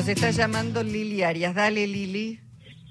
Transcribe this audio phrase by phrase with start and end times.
[0.00, 1.54] Nos está llamando Lili Arias.
[1.54, 2.40] Dale, Lili.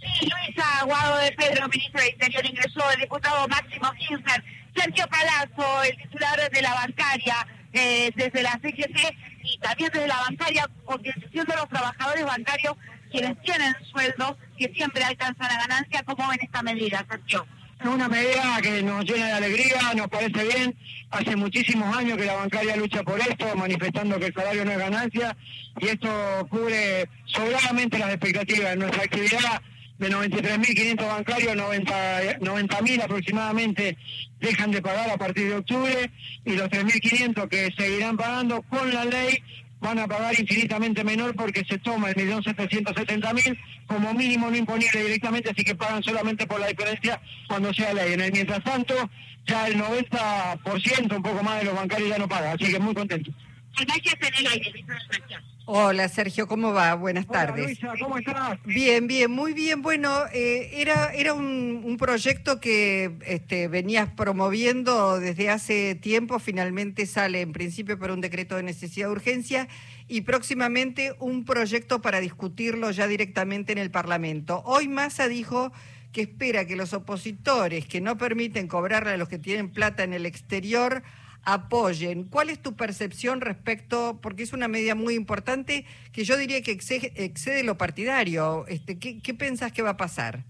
[0.00, 4.42] Sí, Luisa Aguado de Pedro, ministro de Interior, ingresó el diputado Máximo Kirchner,
[4.74, 8.98] Sergio Palazzo, el titular de la bancaria, eh, desde la CGT
[9.42, 12.74] y también desde la bancaria, concientización de los trabajadores bancarios
[13.10, 16.02] quienes tienen sueldos que siempre alcanzan la ganancia.
[16.04, 17.46] ¿Cómo ven esta medida, Sergio?
[17.82, 20.76] Una medida que nos llena de alegría, nos parece bien.
[21.10, 24.78] Hace muchísimos años que la bancaria lucha por esto, manifestando que el salario no es
[24.78, 25.36] ganancia,
[25.80, 28.76] y esto cubre sobradamente las expectativas.
[28.76, 29.62] Nuestra actividad
[29.98, 33.96] de 93.500 bancarios, 90.000 90 aproximadamente
[34.40, 36.10] dejan de pagar a partir de octubre,
[36.44, 39.42] y los 3.500 que seguirán pagando con la ley
[39.84, 42.94] van a pagar infinitamente menor porque se toma el millón setecientos
[43.34, 47.92] mil como mínimo no imponible directamente, así que pagan solamente por la diferencia cuando sea
[47.92, 48.14] ley.
[48.14, 48.94] En el mientras tanto,
[49.46, 52.94] ya el 90%, un poco más de los bancarios ya no pagan, así que muy
[52.94, 53.30] contento.
[55.66, 56.94] Hola Sergio, ¿cómo va?
[56.94, 57.64] Buenas tardes.
[57.64, 58.58] Luisa, ¿cómo estás?
[58.64, 59.80] Bien, bien, muy bien.
[59.80, 67.40] Bueno, eh, era, era un, proyecto que este, venías promoviendo desde hace tiempo, finalmente sale
[67.40, 69.68] en principio por un decreto de necesidad de urgencia
[70.06, 74.62] y próximamente un proyecto para discutirlo ya directamente en el Parlamento.
[74.66, 75.72] Hoy Massa dijo
[76.12, 80.12] que espera que los opositores que no permiten cobrarle a los que tienen plata en
[80.12, 81.02] el exterior
[81.44, 82.24] apoyen.
[82.24, 86.72] ¿Cuál es tu percepción respecto, porque es una medida muy importante que yo diría que
[86.72, 88.66] excede, lo partidario?
[88.68, 90.44] Este, ¿qué, ¿Qué pensás que va a pasar?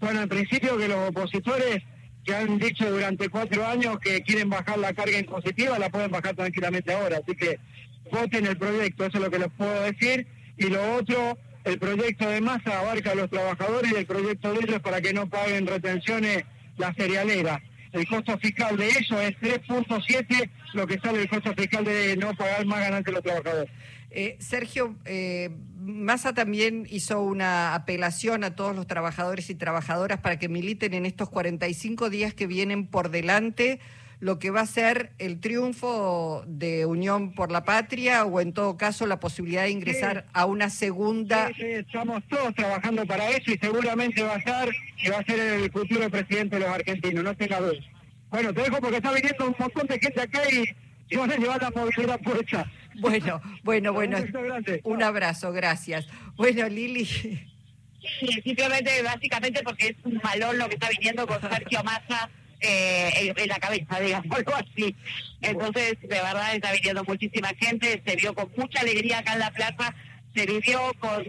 [0.00, 1.82] Bueno, en principio que los opositores
[2.24, 6.34] que han dicho durante cuatro años que quieren bajar la carga impositiva, la pueden bajar
[6.34, 7.18] tranquilamente ahora.
[7.22, 7.58] Así que
[8.10, 10.26] voten el proyecto, eso es lo que les puedo decir.
[10.58, 14.60] Y lo otro, el proyecto de masa abarca a los trabajadores y el proyecto de
[14.60, 16.44] ellos para que no paguen retenciones
[16.78, 21.84] la cerealera el costo fiscal de eso es 3.7 lo que sale el costo fiscal
[21.84, 23.70] de no pagar más ganancias a los trabajadores.
[24.10, 30.38] Eh, Sergio, eh, Massa también hizo una apelación a todos los trabajadores y trabajadoras para
[30.38, 33.80] que militen en estos 45 días que vienen por delante
[34.18, 38.76] lo que va a ser el triunfo de Unión por la Patria o en todo
[38.76, 41.48] caso la posibilidad de ingresar a una segunda.
[41.54, 44.68] Sí, estamos todos trabajando para eso y seguramente va a estar
[45.02, 47.78] y va a ser el futuro presidente de los argentinos, no tenga duda.
[48.30, 51.62] Bueno, te dejo porque está viniendo un montón de gente acá y, van a llevar
[51.62, 52.72] la movilidad puesta.
[52.98, 54.18] Bueno, bueno, bueno.
[54.82, 56.08] Un abrazo, gracias.
[56.36, 57.04] Bueno, Lili.
[57.04, 62.30] Sí, simplemente, básicamente porque es un malón lo que está viniendo con Sergio Massa
[62.60, 64.94] eh, en la cabeza, digamos, algo así.
[65.40, 69.50] Entonces, de verdad, está viniendo muchísima gente, se vio con mucha alegría acá en la
[69.50, 69.94] plaza,
[70.34, 71.24] se vivió con,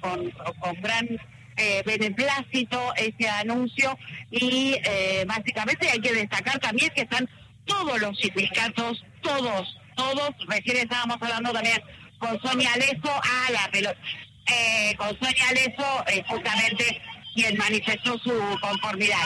[0.00, 1.08] con, con, gran
[1.56, 3.96] eh, beneplácito ese anuncio
[4.30, 7.28] y eh, básicamente hay que destacar también que están
[7.64, 11.80] todos los sindicatos, todos, todos, recién estábamos hablando también
[12.18, 13.98] con Sonia Leso, a la pelota,
[14.46, 17.00] eh, con Sonia Leso, justamente
[17.34, 19.16] quien manifestó su conformidad.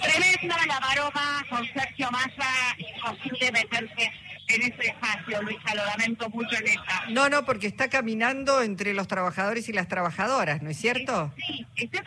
[0.00, 4.12] Tremenda la maroma con Sergio Massa, imposible meterse
[4.48, 7.04] en ese espacio, Luisa, lo lamento mucho en esta.
[7.08, 11.32] No, no, porque está caminando entre los trabajadores y las trabajadoras, ¿no es cierto?
[11.36, 12.02] Sí, está,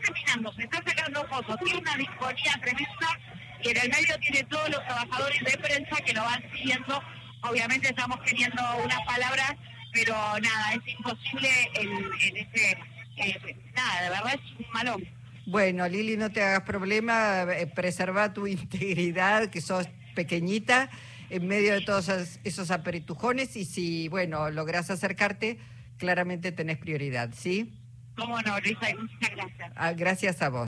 [0.00, 3.18] caminando, se está sacando fotos, tiene una disponía tremenda
[3.62, 7.02] y en el medio tiene todos los trabajadores de prensa que lo van siguiendo.
[7.42, 9.54] Obviamente estamos teniendo unas palabras,
[9.92, 11.88] pero nada, es imposible en,
[12.22, 12.78] en ese
[13.20, 15.08] eh, nada, de verdad es un malón.
[15.46, 20.90] Bueno, Lili, no te hagas problema, eh, preserva tu integridad, que sos pequeñita,
[21.30, 22.08] en medio de todos
[22.44, 25.58] esos aperitujones, y si, bueno, lográs acercarte,
[25.96, 27.74] claramente tenés prioridad, ¿sí?
[28.18, 29.72] Cómo no, Luisa, muchas gracias.
[29.76, 30.66] Ah, gracias a vos.